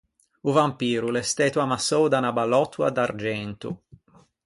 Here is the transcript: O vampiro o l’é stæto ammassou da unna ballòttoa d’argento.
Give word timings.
O 0.49 0.51
vampiro 0.59 1.05
o 1.07 1.13
l’é 1.13 1.23
stæto 1.31 1.57
ammassou 1.61 2.05
da 2.09 2.17
unna 2.21 2.31
ballòttoa 2.39 2.87
d’argento. 2.95 3.69